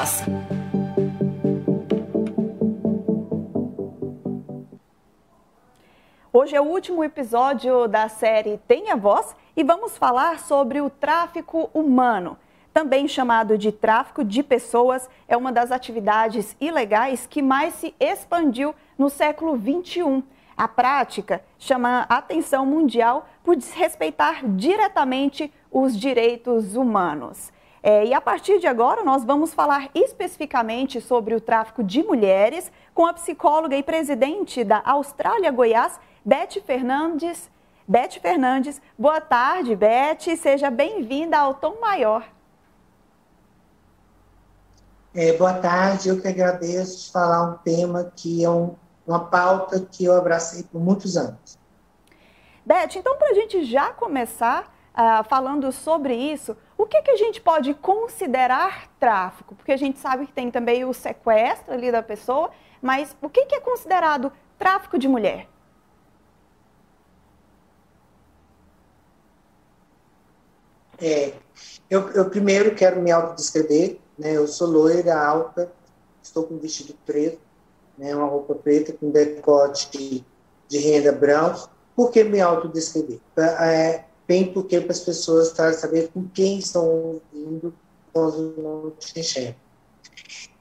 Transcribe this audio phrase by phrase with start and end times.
[0.00, 0.24] Voz.
[6.32, 11.68] Hoje é o último episódio da série Tenha Voz e vamos falar sobre o tráfico
[11.74, 12.38] humano.
[12.72, 18.74] Também chamado de tráfico de pessoas, é uma das atividades ilegais que mais se expandiu
[18.96, 20.22] no século 21.
[20.56, 27.52] A prática chama a atenção mundial por desrespeitar diretamente os direitos humanos.
[27.82, 32.70] É, e a partir de agora, nós vamos falar especificamente sobre o tráfico de mulheres
[32.92, 37.50] com a psicóloga e presidente da Austrália Goiás, Beth Fernandes.
[37.88, 40.36] Beth Fernandes, boa tarde, Beth.
[40.36, 42.24] Seja bem-vinda ao Tom Maior.
[45.14, 48.76] É, boa tarde, eu que agradeço de falar um tema que é um,
[49.06, 51.58] uma pauta que eu abracei por muitos anos.
[52.64, 57.16] Beth, então para a gente já começar uh, falando sobre isso, o que, que a
[57.16, 59.54] gente pode considerar tráfico?
[59.54, 63.44] Porque a gente sabe que tem também o sequestro ali da pessoa, mas o que,
[63.44, 65.46] que é considerado tráfico de mulher?
[70.98, 71.34] É,
[71.90, 74.32] eu, eu primeiro quero me autodescrever, né?
[74.32, 75.70] Eu sou loira, alta,
[76.22, 77.42] estou com um vestido preto,
[77.98, 78.16] né?
[78.16, 80.24] Uma roupa preta com decote
[80.66, 81.68] de renda branco.
[81.94, 83.20] Por que me autodescrever?
[83.36, 86.88] É, bem porque para as pessoas saber com quem estão
[87.34, 87.74] ouvindo
[88.12, 89.56] quando não te enxergam.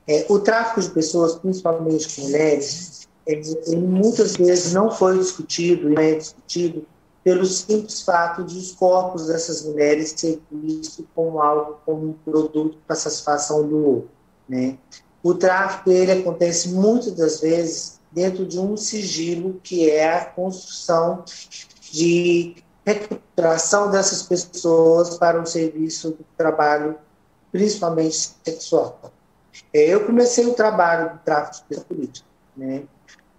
[0.08, 6.02] É, o tráfico de pessoas, principalmente mulheres, ele, muitas vezes não foi discutido e não
[6.02, 6.84] é discutido
[7.24, 12.76] pelo simples fato de os corpos dessas mulheres serem vistos como algo, como um produto
[12.88, 14.10] para satisfação do outro.
[14.48, 14.80] Né?
[15.22, 21.24] O tráfico ele acontece muitas das vezes dentro de um sigilo que é a construção
[21.92, 22.56] de
[22.94, 26.98] recuperação dessas pessoas para um serviço de trabalho,
[27.52, 29.00] principalmente sexual.
[29.74, 32.84] É, eu comecei o trabalho de tráfico de política, né?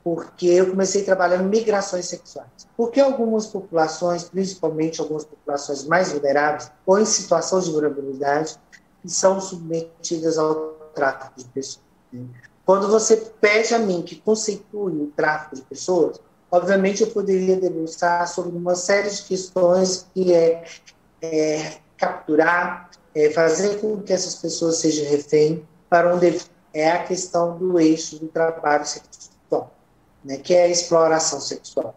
[0.02, 2.48] porque eu comecei trabalhando migrações sexuais.
[2.76, 8.58] Porque algumas populações, principalmente algumas populações mais vulneráveis ou em situação de vulnerabilidade,
[9.04, 11.84] são submetidas ao tráfico de pessoas.
[12.12, 12.24] Né?
[12.64, 18.26] Quando você pede a mim que conceitue o tráfico de pessoas, Obviamente, eu poderia debruçar
[18.26, 20.64] sobre uma série de questões que é,
[21.22, 26.40] é capturar, é fazer com que essas pessoas sejam refém para onde
[26.72, 29.74] é a questão do eixo do trabalho sexual,
[30.24, 31.94] né, que é a exploração sexual,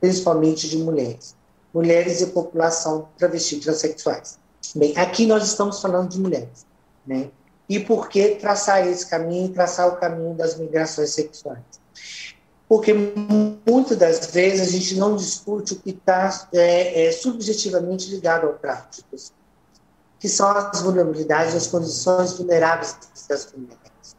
[0.00, 1.36] principalmente de mulheres.
[1.72, 4.38] Mulheres e população travesti transexuais.
[4.74, 6.66] Bem, aqui nós estamos falando de mulheres,
[7.06, 7.30] né?
[7.68, 11.58] E por que traçar esse caminho, traçar o caminho das migrações sexuais?
[12.68, 12.92] Porque
[13.66, 18.54] muitas das vezes a gente não discute o que está é, é, subjetivamente ligado ao
[18.54, 19.08] tráfico
[20.18, 22.96] que são as vulnerabilidades, as condições vulneráveis
[23.28, 24.16] das mulheres.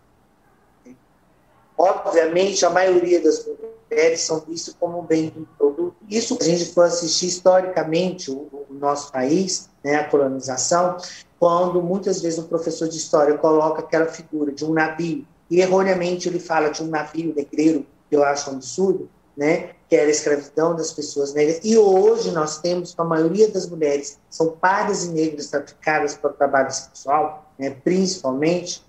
[1.78, 5.96] Obviamente, a maioria das mulheres são vistas como um bem um produto.
[6.10, 10.98] Isso, a gente for assistir historicamente o, o nosso país, né, a colonização,
[11.40, 16.30] quando muitas vezes o professor de história coloca aquela figura de um navio, e erroneamente
[16.30, 19.72] ele fala de um navio negreiro que eu acho absurdo, né?
[19.88, 21.60] que era a escravidão das pessoas negras.
[21.64, 26.30] E hoje nós temos que a maioria das mulheres são pardas e negras traficadas para
[26.30, 27.72] o trabalho sexual, né?
[27.72, 28.86] principalmente,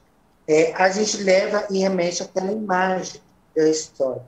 [0.47, 3.21] é, a gente leva e remete àquela imagem
[3.57, 4.23] da história.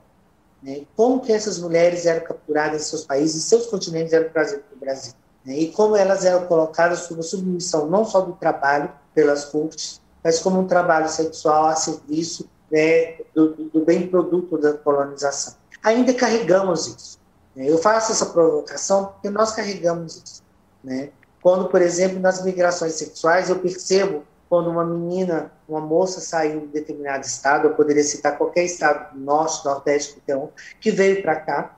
[0.63, 0.83] Né?
[0.95, 4.75] Como que essas mulheres eram capturadas em seus países, em seus continentes eram trazidas para
[4.75, 5.13] o Brasil.
[5.45, 5.57] Né?
[5.57, 10.39] E como elas eram colocadas sob a submissão não só do trabalho pelas cortes, mas
[10.39, 15.53] como um trabalho sexual a serviço né, do, do, bem produto da colonização.
[15.83, 17.19] Ainda carregamos isso.
[17.55, 17.69] Né?
[17.69, 20.41] Eu faço essa provocação porque nós carregamos isso.
[20.83, 21.11] Né?
[21.39, 26.67] Quando, por exemplo, nas migrações sexuais, eu percebo quando uma menina, uma moça saiu de
[26.67, 30.49] determinado estado, eu poderia citar qualquer estado do norte, nordeste, então,
[30.81, 31.77] que veio para cá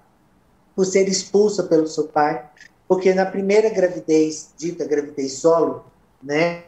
[0.73, 2.45] por ser expulsa pelo seu pai,
[2.87, 5.85] porque na primeira gravidez, dita gravidez solo,
[6.23, 6.63] né,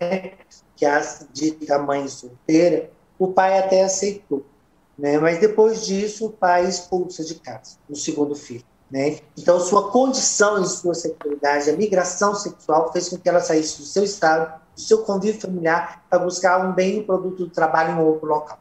[0.75, 1.01] que é
[1.31, 4.45] dita mãe solteira, o pai até aceitou,
[4.97, 5.17] né?
[5.17, 9.19] Mas depois disso, o pai expulsa de casa, no segundo filho, né?
[9.37, 13.85] Então, sua condição e sua sexualidade, a migração sexual fez com que ela saísse do
[13.85, 17.95] seu estado, do seu convívio familiar, para buscar um bem e um produto do trabalho
[17.95, 18.59] em outro local.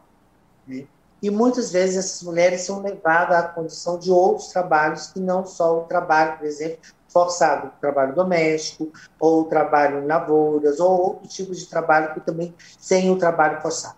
[0.66, 0.86] Né?
[1.22, 5.78] E muitas vezes essas mulheres são levadas à condição de outros trabalhos que não só
[5.78, 11.28] o trabalho, por exemplo, forçado, o trabalho doméstico, ou o trabalho em lavouras, ou outro
[11.28, 13.95] tipo de trabalho que também sem o trabalho forçado.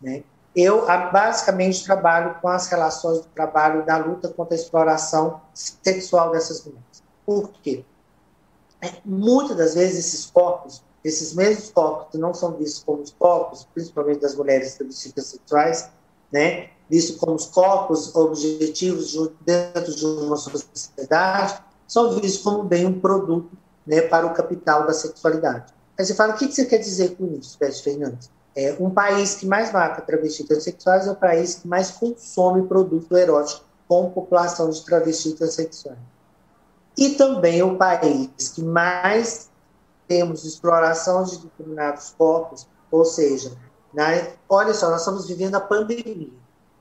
[0.00, 0.22] Né?
[0.54, 6.64] Eu basicamente trabalho com as relações do trabalho da luta contra a exploração sexual dessas
[6.64, 7.02] mulheres.
[7.24, 7.84] Por quê?
[8.82, 13.12] É, muitas das vezes esses corpos esses mesmos corpos que não são vistos como os
[13.12, 15.90] corpos, principalmente das mulheres travestis sexuais,
[16.30, 23.00] né, vistos como os corpos objetivos dentro de uma sociedade, são vistos como bem um
[23.00, 23.50] produto
[23.86, 25.72] né, para o capital da sexualidade.
[25.98, 28.30] Aí você fala, o que você quer dizer com isso, Pérez Fernandes?
[28.54, 33.16] É, um país que mais mata travestis transexuais é o país que mais consome produto
[33.16, 35.98] erótico com população de travestis transexuais.
[36.96, 39.48] E também o país que mais
[40.08, 43.52] temos exploração de determinados corpos, ou seja,
[43.94, 46.30] né, olha só, nós estamos vivendo a pandemia.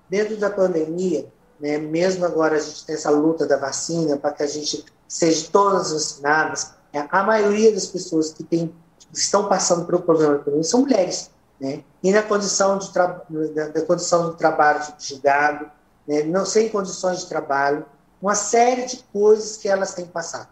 [0.10, 4.42] Dentro da pandemia, né, mesmo agora a gente tem essa luta da vacina para que
[4.42, 8.74] a gente seja todas vacinadas, é, a maioria das pessoas que tem,
[9.14, 11.84] estão passando pelo problema da pandemia são mulheres né?
[12.02, 15.70] e na condição de, da, condição de trabalho subjugado,
[16.08, 16.24] né?
[16.24, 17.86] não sem condições de trabalho,
[18.22, 20.50] uma série de coisas que elas têm passado.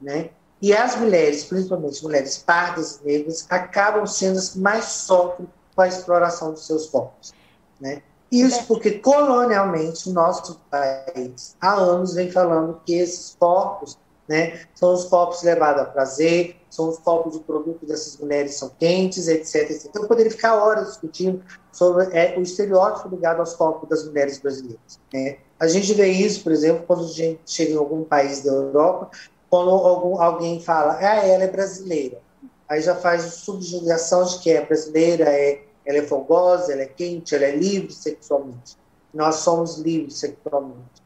[0.00, 0.30] Né?
[0.60, 5.82] E as mulheres, principalmente mulheres pardas e negras, acabam sendo as que mais sofrem com
[5.82, 7.32] a exploração dos seus corpos.
[7.80, 8.02] Né?
[8.30, 13.96] Isso porque, colonialmente, o nosso país, há anos, vem falando que esses corpos
[14.28, 14.60] né?
[14.74, 19.28] São os copos levados a prazer, são os copos de produto dessas mulheres são quentes,
[19.28, 19.86] etc, etc.
[19.86, 21.42] Então, eu poderia ficar horas discutindo
[21.72, 25.00] sobre é, o estereótipo ligado aos copos das mulheres brasileiras.
[25.12, 25.38] Né?
[25.58, 29.10] A gente vê isso, por exemplo, quando a gente chega em algum país da Europa,
[29.50, 32.20] quando algum, alguém fala, ah, ela é brasileira.
[32.68, 37.34] Aí já faz subjugação de que é brasileira, é, ela é fogosa, ela é quente,
[37.34, 38.76] ela é livre sexualmente.
[39.12, 41.02] Nós somos livres sexualmente.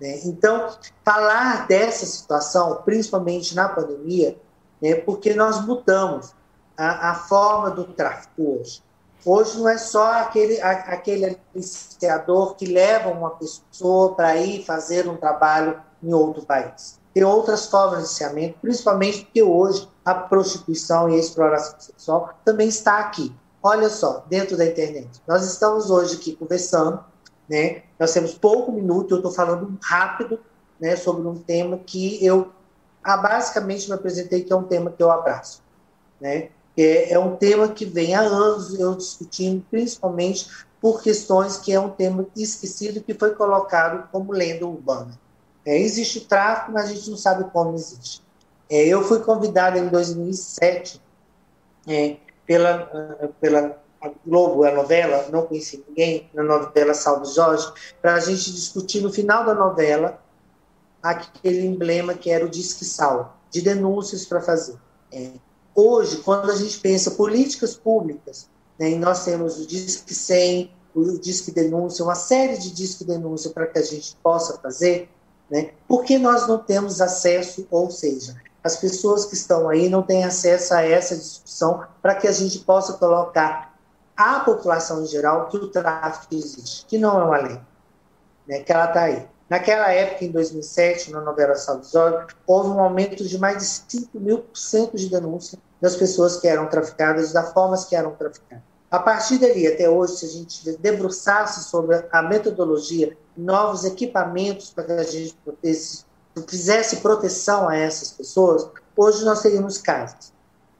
[0.00, 0.20] Né?
[0.24, 4.36] Então, falar dessa situação, principalmente na pandemia,
[4.84, 6.34] né, porque nós mudamos
[6.76, 8.82] a, a forma do tráfico hoje.
[9.24, 15.08] Hoje não é só aquele, a, aquele iniciador que leva uma pessoa para ir fazer
[15.08, 17.00] um trabalho em outro país.
[17.14, 22.68] Tem outras formas de iniciamento, principalmente porque hoje a prostituição e a exploração sexual também
[22.68, 23.34] está aqui.
[23.62, 25.08] Olha só, dentro da internet.
[25.26, 27.02] Nós estamos hoje aqui conversando,
[27.48, 27.84] né?
[27.98, 30.38] Nós temos pouco minuto, eu estou falando rápido
[30.78, 32.52] né, sobre um tema que eu
[33.04, 35.62] ah, basicamente me apresentei, que é um tema que eu abraço.
[36.20, 36.48] Né?
[36.76, 40.48] É, é um tema que vem há anos eu discutindo, principalmente
[40.80, 45.18] por questões que é um tema esquecido que foi colocado como lenda urbana.
[45.64, 48.22] É, existe tráfico, mas a gente não sabe como existe.
[48.68, 51.00] É, eu fui convidado em 2007
[51.86, 52.16] é,
[52.46, 57.66] pela, pela a Globo, a novela, não conheci ninguém, na novela Salve Jorge,
[58.02, 60.20] para a gente discutir no final da novela
[61.04, 64.76] aquele emblema que era o Disque Sal, de denúncias para fazer.
[65.12, 65.32] É.
[65.74, 68.48] Hoje, quando a gente pensa políticas públicas,
[68.78, 73.50] né, e nós temos o Disque 100, o Disque Denúncia, uma série de Disque Denúncia
[73.50, 75.10] para que a gente possa fazer,
[75.50, 80.02] né, por que nós não temos acesso, ou seja, as pessoas que estão aí não
[80.02, 83.76] têm acesso a essa discussão para que a gente possa colocar
[84.16, 87.60] à população em geral que o tráfico existe, que não é uma lei,
[88.48, 89.33] né, que ela está aí.
[89.48, 94.38] Naquela época, em 2007, na novela Salvador, houve um aumento de mais de 5 mil
[94.38, 98.64] por cento de denúncia das pessoas que eram traficadas, das formas que eram traficadas.
[98.90, 104.84] A partir dali, até hoje, se a gente debruçasse sobre a metodologia, novos equipamentos para
[104.84, 105.36] que a gente
[106.48, 110.32] fizesse proteção a essas pessoas, hoje nós teríamos casos.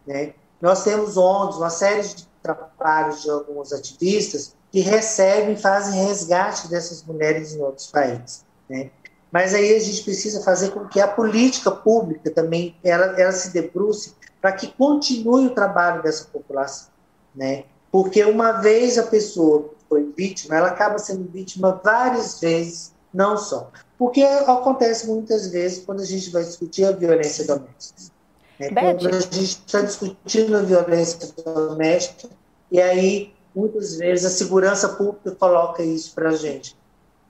[0.07, 0.35] Né?
[0.61, 7.03] Nós temos ONGs, uma série de trabalhos de alguns ativistas que recebem, fazem resgate dessas
[7.03, 8.45] mulheres em outros países.
[8.69, 8.91] Né?
[9.31, 13.53] Mas aí a gente precisa fazer com que a política pública também ela, ela se
[13.53, 16.89] debruce para que continue o trabalho dessa população,
[17.35, 17.65] né?
[17.91, 23.71] Porque uma vez a pessoa foi vítima, ela acaba sendo vítima várias vezes, não só.
[23.99, 28.13] Porque acontece muitas vezes quando a gente vai discutir a violência doméstica.
[28.59, 32.29] É, quando a gente está discutindo a violência doméstica,
[32.71, 36.77] e aí, muitas vezes, a segurança pública coloca isso para a gente.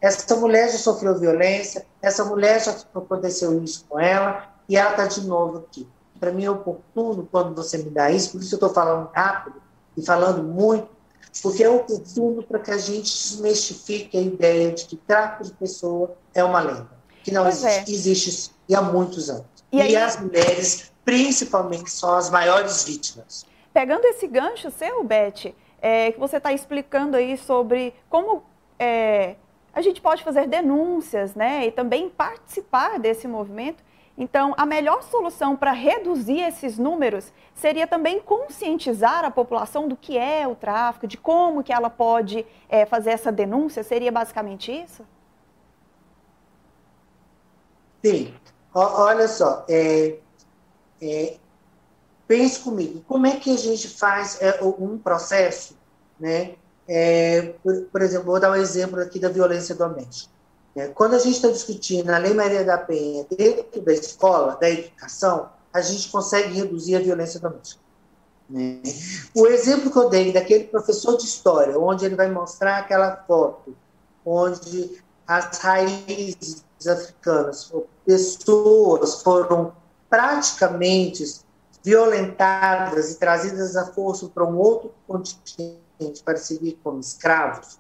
[0.04, 5.06] Essa mulher já sofreu violência, essa mulher já aconteceu isso com ela, e ela está
[5.06, 5.88] de novo aqui.
[6.20, 9.62] Para mim é oportuno quando você me dá isso, por isso eu estou falando rápido
[9.96, 10.90] e falando muito,
[11.42, 16.14] porque é oportuno para que a gente desmistifique a ideia de que tráfico de pessoa
[16.34, 16.90] é uma lenda,
[17.22, 17.94] que não pois existe, é.
[17.94, 19.46] existe e há muitos anos.
[19.72, 23.46] E, e as mulheres principalmente são as maiores vítimas.
[23.72, 28.42] Pegando esse gancho seu, Beth, é, que você está explicando aí sobre como
[28.78, 29.36] é,
[29.74, 33.82] a gente pode fazer denúncias, né, e também participar desse movimento.
[34.16, 40.16] Então, a melhor solução para reduzir esses números seria também conscientizar a população do que
[40.16, 43.82] é o tráfico, de como que ela pode é, fazer essa denúncia.
[43.82, 45.04] Seria basicamente isso?
[48.04, 48.32] Sim.
[48.72, 50.18] O, olha só, é,
[51.02, 51.36] é,
[52.28, 55.76] pense comigo, como é que a gente faz é, um processo,
[56.20, 56.54] né?
[56.86, 60.32] É, por, por, exemplo, vou dar um exemplo aqui da violência doméstica.
[60.76, 64.68] É, quando a gente está discutindo a Lei Maria da Penha dentro da escola, da
[64.68, 67.80] educação, a gente consegue reduzir a violência doméstica.
[68.48, 68.82] Né?
[69.34, 73.74] O exemplo que eu dei daquele professor de história, onde ele vai mostrar aquela foto,
[74.24, 77.72] onde as raízes africanas,
[78.04, 79.72] pessoas foram
[80.10, 81.24] praticamente
[81.82, 85.84] violentadas e trazidas à força para um outro continente
[86.24, 87.78] para servir como escravos,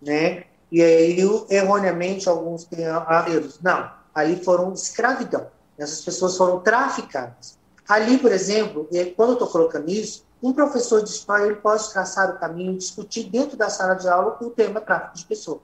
[0.00, 0.44] né?
[0.70, 1.18] E aí,
[1.50, 3.58] erroneamente, alguns erros.
[3.60, 5.48] Não, ali foram escravidão.
[5.76, 7.58] Essas pessoas foram traficadas.
[7.88, 12.30] Ali, por exemplo, quando eu estou colocando isso, um professor de história ele pode traçar
[12.30, 15.60] o caminho, discutir dentro da sala de aula o tema tráfico de pessoas.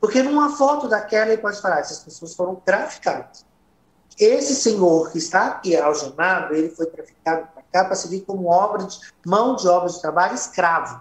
[0.00, 3.46] Porque numa foto daquela ele pode falar, essas pessoas foram traficadas.
[4.18, 9.56] Esse senhor que está aqui algemado, ele foi traficado para servir como obra de, mão
[9.56, 11.00] de obra de trabalho escravo.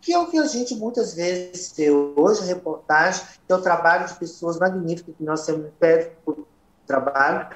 [0.00, 4.06] Que é o que a gente muitas vezes vê hoje, reportagem, que é o trabalho
[4.06, 5.70] de pessoas magníficas que nós temos
[6.26, 6.46] no
[6.86, 7.48] trabalho,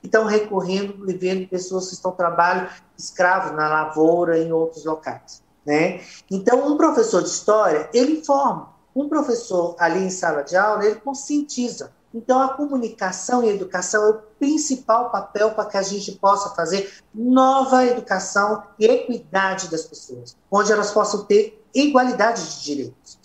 [0.00, 5.42] que estão recorrendo e vendo pessoas que estão trabalhando escravos na lavoura em outros locais.
[5.64, 6.00] Né?
[6.30, 8.72] Então, um professor de história, ele informa.
[8.94, 14.04] Um professor ali em sala de aula, ele conscientiza então, a comunicação e a educação
[14.04, 19.84] é o principal papel para que a gente possa fazer nova educação e equidade das
[19.84, 23.18] pessoas, onde elas possam ter igualdade de direitos.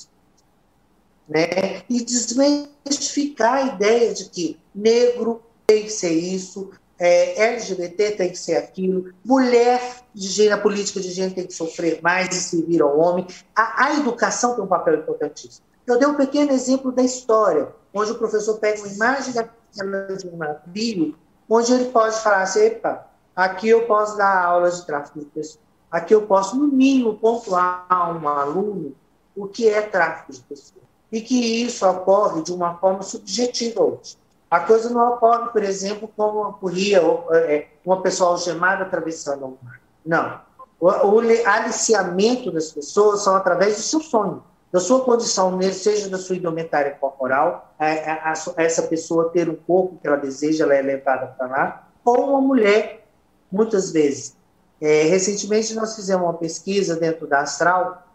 [1.28, 1.84] Né?
[1.90, 8.40] E desmistificar a ideia de que negro tem que ser isso, é, LGBT tem que
[8.40, 9.82] ser aquilo, mulher
[10.14, 13.28] de gênero, política de gênero tem que sofrer mais e servir ao homem.
[13.54, 15.68] A, a educação tem um papel importantíssimo.
[15.88, 20.28] Eu dei um pequeno exemplo da história onde o professor pega uma imagem daquela de
[20.28, 21.16] um navio,
[21.50, 25.60] onde ele pode falar assim, epa, aqui eu posso dar aula de tráfico de pessoas,
[25.90, 28.94] aqui eu posso, no mínimo, pontuar a um aluno
[29.34, 30.84] o que é tráfico de pessoas.
[31.10, 34.18] E que isso ocorre de uma forma subjetiva hoje.
[34.52, 37.02] A coisa não ocorre, por exemplo, como ocorria
[37.32, 39.80] é, uma pessoa algemada atravessando o mar.
[40.06, 40.42] Não.
[40.80, 46.18] O, o aliciamento das pessoas são através do seu sonho da sua condição, seja da
[46.18, 50.76] sua indumentária corporal, a, a, a, essa pessoa ter um corpo que ela deseja, ela
[50.76, 53.08] é levada para lá, ou uma mulher,
[53.52, 54.36] muitas vezes.
[54.80, 58.06] É, recentemente, nós fizemos uma pesquisa dentro da Astral,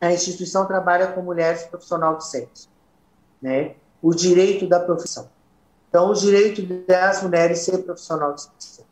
[0.00, 2.68] a instituição trabalha com mulheres profissionais de sexo,
[3.40, 3.76] né?
[4.02, 5.30] o direito da profissão.
[5.88, 8.84] Então, o direito das mulheres ser profissional de sexo.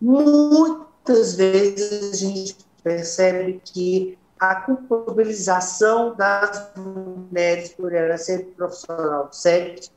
[0.00, 9.90] Muitas vezes a gente percebe que a culpabilização das mulheres por elas serem profissional sexo,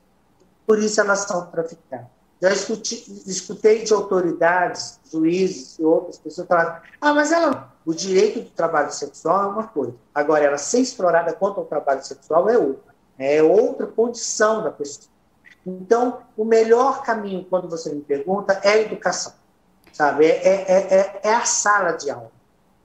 [0.65, 2.07] por isso elas são traficadas.
[2.41, 8.39] Já escutei, escutei de autoridades, juízes e outras pessoas falarem, ah, mas ela, o direito
[8.39, 12.57] do trabalho sexual é uma coisa, agora ela ser explorada contra o trabalho sexual é
[12.57, 15.11] outra, é outra condição da pessoa.
[15.63, 19.33] Então, o melhor caminho, quando você me pergunta, é a educação,
[19.93, 20.25] sabe?
[20.25, 22.31] É, é, é, é a sala de aula.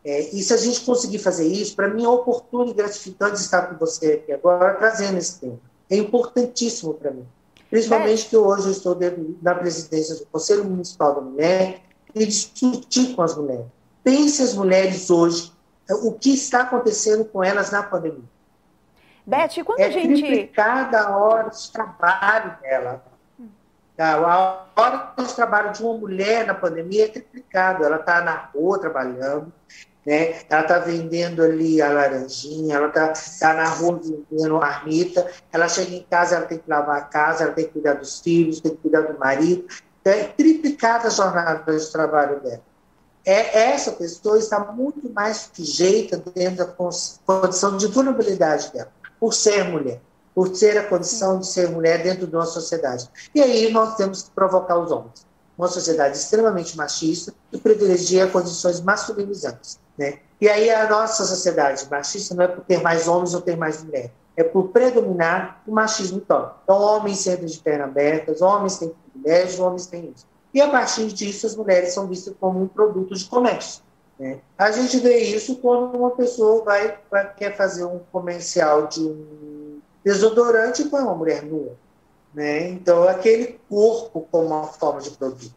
[0.07, 3.63] É, e se a gente conseguir fazer isso, para mim é oportuno e gratificante estar
[3.63, 5.59] com você aqui agora, trazendo esse tema.
[5.91, 7.27] É importantíssimo para mim.
[7.69, 8.29] Principalmente é.
[8.29, 8.97] que hoje eu estou
[9.43, 11.83] na presidência do Conselho Municipal da Mulher
[12.15, 13.67] e discutir com as mulheres.
[14.05, 15.53] Pense as mulheres hoje,
[15.91, 18.23] o que está acontecendo com elas na pandemia.
[19.27, 20.23] Beth, quando é a gente.
[20.23, 23.05] Triplicada a hora de trabalho dela.
[23.99, 27.85] A hora de trabalho de uma mulher na pandemia é triplicado.
[27.85, 29.53] Ela está na rua trabalhando,
[30.05, 30.41] né?
[30.49, 35.95] Ela está vendendo ali a laranjinha, ela está tá na rua vendendo marmita, ela chega
[35.95, 38.73] em casa, ela tem que lavar a casa, ela tem que cuidar dos filhos, tem
[38.73, 39.67] que cuidar do marido.
[40.05, 42.63] É triplicada a jornada de trabalho dela.
[43.25, 49.65] É, essa pessoa está muito mais sujeita dentro da condição de vulnerabilidade dela, por ser
[49.65, 50.01] mulher,
[50.37, 53.09] por ter a condição de ser mulher dentro de uma sociedade.
[53.35, 55.27] E aí nós temos que provocar os homens.
[55.57, 59.81] Uma sociedade extremamente machista que privilegia condições masculinizantes.
[59.97, 60.19] Né?
[60.39, 63.83] E aí a nossa sociedade machista não é por ter mais homens ou ter mais
[63.83, 66.53] mulheres, é por predominar o machismo todo.
[66.63, 70.27] Então, homens sempre de pernas abertas, homens têm privilégio, homens têm isso.
[70.53, 73.83] E a partir disso, as mulheres são vistas como um produto de comércio.
[74.19, 74.41] Né?
[74.59, 79.56] A gente vê isso quando uma pessoa vai, vai quer fazer um comercial de um
[80.07, 81.73] desodorante põe uma mulher nua.
[82.33, 82.69] Né?
[82.69, 85.53] Então, aquele corpo como uma forma de produto.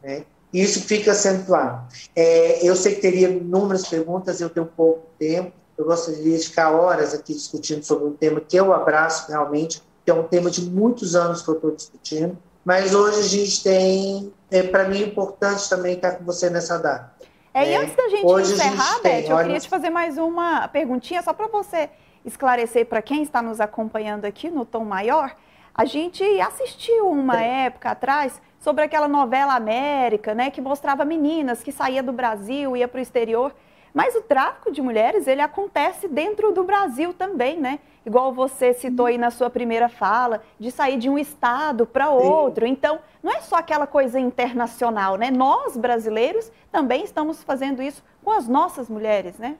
[0.00, 0.24] Né?
[0.52, 1.88] Isso fica acentuado.
[2.14, 6.70] É, eu sei que teria inúmeras perguntas, eu tenho pouco tempo, eu gostaria de ficar
[6.70, 10.62] horas aqui discutindo sobre um tema que eu abraço realmente, que é um tema de
[10.62, 15.68] muitos anos que eu estou discutindo, mas hoje a gente tem, é, para mim, importante
[15.68, 17.12] também estar com você nessa data.
[17.52, 21.22] É, e antes da gente hoje encerrar, Beth, eu queria te fazer mais uma perguntinha,
[21.22, 21.90] só para você
[22.24, 25.34] esclarecer para quem está nos acompanhando aqui no Tom Maior.
[25.74, 31.72] A gente assistiu uma época atrás sobre aquela novela América, né, que mostrava meninas que
[31.72, 33.54] saía do Brasil, ia para o exterior.
[33.92, 37.80] Mas o tráfico de mulheres, ele acontece dentro do Brasil também, né?
[38.06, 42.64] Igual você citou aí na sua primeira fala, de sair de um estado para outro.
[42.64, 45.30] Então, não é só aquela coisa internacional, né?
[45.30, 49.56] Nós, brasileiros, também estamos fazendo isso com as nossas mulheres, né?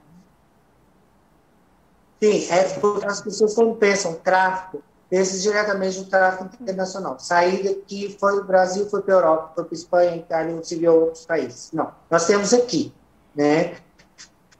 [2.23, 7.17] Sim, é porque as pessoas quando pensam tráfico, pensam diretamente no tráfico internacional.
[7.17, 10.63] Saída que foi do Brasil, foi para a Europa, foi para a Espanha, Itália, ou
[10.63, 11.71] se outros países.
[11.73, 12.93] Não, nós temos aqui,
[13.35, 13.75] né?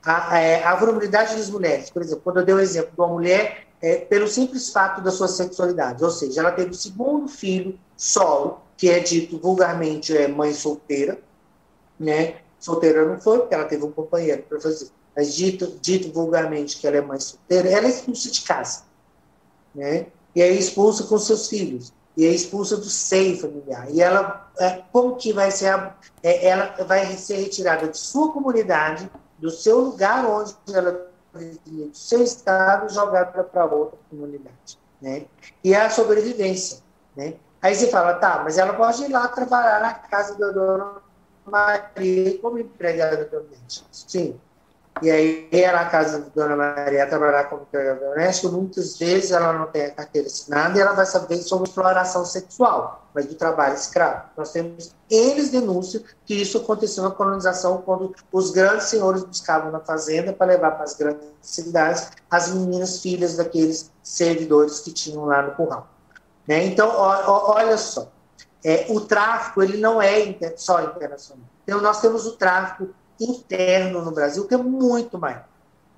[0.04, 3.08] A, é, a, vulnerabilidade das mulheres, por exemplo, quando eu dei o exemplo de uma
[3.08, 7.80] mulher é, pelo simples fato da sua sexualidade, ou seja, ela teve o segundo filho
[7.96, 11.20] solo, que é dito vulgarmente é mãe solteira,
[12.00, 12.38] né?
[12.60, 16.88] Solteira não foi, porque ela teve um companheiro para fazer mas dito, dito vulgarmente que
[16.88, 18.84] ela é mãe solteira, ela é expulsa de casa,
[19.74, 20.08] né?
[20.36, 23.90] E é expulsa com seus filhos, e é expulsa do seio familiar.
[23.90, 28.32] E ela, é, como que vai ser, a, é, ela vai ser retirada de sua
[28.32, 35.26] comunidade, do seu lugar onde ela do seu estado, jogada para outra comunidade, né?
[35.64, 36.80] E é a sobrevivência,
[37.16, 37.36] né?
[37.62, 40.96] Aí você fala, tá, mas ela pode ir lá trabalhar na casa da dona
[41.46, 43.88] Maria como empregada doméstica.
[43.92, 44.40] Sim,
[45.02, 49.54] e aí ela, na casa da Dona Maria, trabalhar como empregada doméstica, muitas vezes ela
[49.54, 53.74] não tem a carteira assinada e ela vai saber sobre exploração sexual, mas do trabalho
[53.74, 54.26] escravo.
[54.38, 59.80] Nós temos eles denúnciam que isso aconteceu na colonização quando os grandes senhores buscavam na
[59.80, 65.42] fazenda para levar para as grandes cidades as meninas filhas daqueles servidores que tinham lá
[65.42, 65.88] no curral.
[66.48, 66.66] Né?
[66.66, 68.08] Então, ó, ó, olha só,
[68.64, 71.46] é, o tráfico ele não é só internacional.
[71.64, 72.90] Então, nós temos o tráfico
[73.24, 75.46] interno no Brasil, que é muito maior,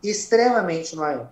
[0.03, 1.29] extremamente maior.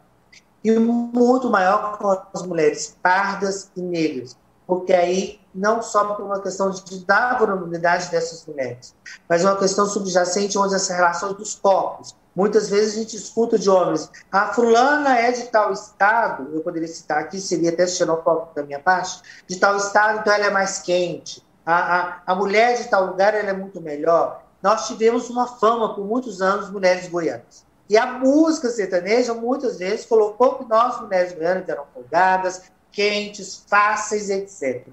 [0.63, 6.39] E muito maior com as mulheres pardas e negras, porque aí não só por uma
[6.39, 8.95] questão de dar vulnerabilidade dessas mulheres,
[9.27, 12.15] mas uma questão subjacente onde as relações dos corpos.
[12.34, 16.88] Muitas vezes a gente escuta de homens, a fulana é de tal estado, eu poderia
[16.88, 20.80] citar aqui, seria até xenofóbico da minha parte, de tal estado, então ela é mais
[20.80, 21.43] quente.
[21.65, 25.93] A, a, a mulher de tal lugar ela é muito melhor nós tivemos uma fama
[25.93, 27.65] por muitos anos, mulheres goianas.
[27.89, 34.30] E a música sertaneja, muitas vezes, colocou que nós, mulheres goianas, eram folgadas, quentes, fáceis,
[34.30, 34.88] etc.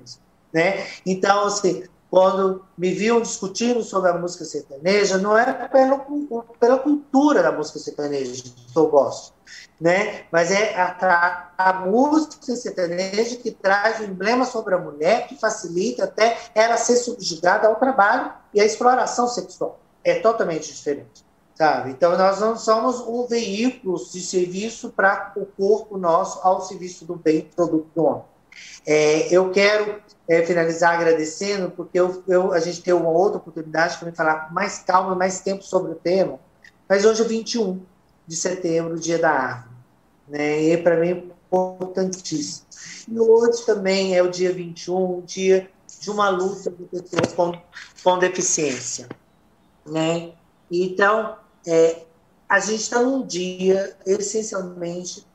[0.52, 0.86] Né?
[1.04, 6.06] Então, assim, quando me viam discutindo sobre a música sertaneja, não é pela,
[6.58, 9.34] pela cultura da música sertaneja que eu gosto,
[9.78, 10.24] né?
[10.32, 16.04] mas é a, a, música sertaneja que traz o emblema sobre a mulher, que facilita
[16.04, 19.78] até ela ser subjugada ao trabalho e à exploração sexual.
[20.02, 21.26] É totalmente diferente.
[21.54, 21.90] Sabe?
[21.90, 27.16] Então, nós não somos um veículo de serviço para o corpo nosso ao serviço do
[27.16, 28.22] bem produto do homem.
[28.86, 33.96] É, eu quero é, finalizar agradecendo, porque eu, eu, a gente tem uma outra oportunidade
[33.96, 36.38] para me falar com mais calma, mais tempo sobre o tema,
[36.88, 37.80] mas hoje é 21
[38.26, 39.74] de setembro, dia da árvore,
[40.28, 40.62] né?
[40.62, 42.66] e para mim é importantíssimo.
[43.08, 47.52] E hoje também é o dia 21, o dia de uma luta de pessoas com,
[48.04, 49.08] com deficiência.
[49.86, 50.32] Né?
[50.70, 52.02] Então, é,
[52.48, 55.26] a gente está num dia essencialmente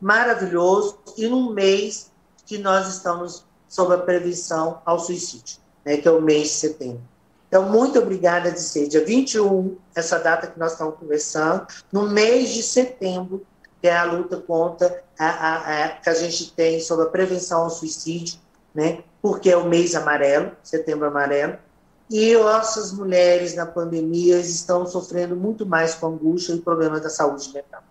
[0.00, 2.11] maravilhoso e num mês
[2.46, 7.00] que nós estamos sobre a prevenção ao suicídio, né, que é o mês de setembro.
[7.48, 12.50] Então, muito obrigada de ser dia 21, essa data que nós estamos conversando, no mês
[12.50, 13.46] de setembro,
[13.80, 17.62] que é a luta contra a, a, a, que a gente tem sobre a prevenção
[17.62, 18.38] ao suicídio,
[18.74, 21.58] né, porque é o mês amarelo, setembro amarelo,
[22.10, 27.50] e nossas mulheres na pandemia estão sofrendo muito mais com angústia e problemas da saúde
[27.54, 27.82] mental.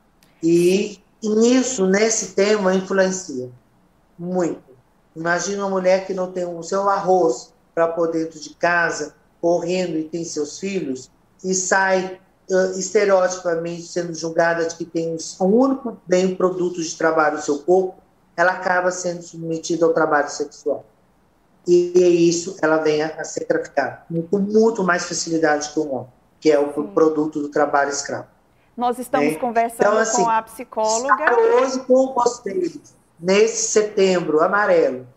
[0.43, 3.49] E nisso, nesse tema, influencia
[4.21, 4.71] muito
[5.15, 9.97] Imagina uma mulher que não tem o seu arroz para pôr dentro de casa, correndo
[9.97, 11.11] e tem seus filhos,
[11.43, 17.37] e sai uh, estereotipamente sendo julgada de que tem um único bem produto de trabalho
[17.37, 17.95] o seu corpo,
[18.37, 20.85] ela acaba sendo submetida ao trabalho sexual.
[21.67, 25.91] E, e isso ela vem a, a, ser traficada com muito mais facilidade que o
[25.91, 26.07] homem,
[26.39, 26.87] que é o Sim.
[26.87, 28.27] produto do trabalho escravo.
[28.75, 29.35] Nós estamos é.
[29.35, 31.25] conversando então, assim, com a psicóloga.
[31.59, 35.07] Hoje com vocês nesse setembro amarelo,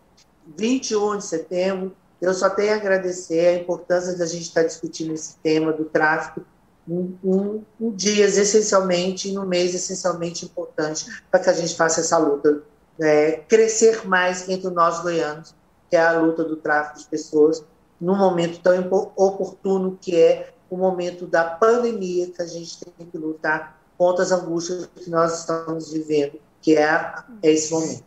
[0.57, 1.95] 21 de setembro.
[2.21, 6.41] Eu só tenho a agradecer a importância da gente estar discutindo esse tema do tráfico
[6.87, 12.17] um, um, um dias essencialmente, no mês essencialmente importante para que a gente faça essa
[12.17, 12.61] luta
[12.99, 15.53] é, crescer mais entre nós goianos,
[15.89, 17.63] que é a luta do tráfico de pessoas,
[17.99, 23.17] num momento tão oportuno que é o momento da pandemia, que a gente tem que
[23.17, 28.03] lutar contra as angústias que nós estamos vivendo, que é, é esse momento.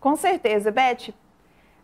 [0.00, 1.14] Com certeza, Beth.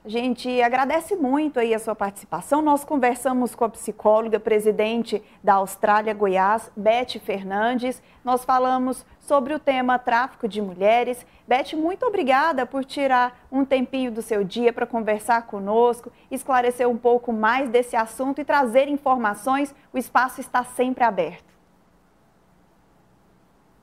[0.04, 2.62] A gente agradece muito aí a sua participação.
[2.62, 8.00] Nós conversamos com a psicóloga, presidente da Austrália Goiás, Beth Fernandes.
[8.24, 11.24] Nós falamos sobre o tema tráfico de mulheres.
[11.46, 16.96] Beth, muito obrigada por tirar um tempinho do seu dia para conversar conosco, esclarecer um
[16.96, 19.74] pouco mais desse assunto e trazer informações.
[19.92, 21.55] O espaço está sempre aberto.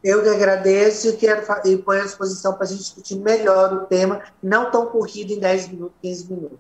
[0.04, 3.86] Eu que agradeço e, quero, e ponho à disposição para a gente discutir melhor o
[3.86, 6.60] tema, não tão corrido em 10 minutos, 15 minutos.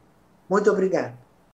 [0.50, 1.23] Muito obrigado.